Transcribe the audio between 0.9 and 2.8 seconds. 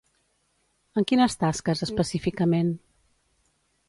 En quines tasques, específicament?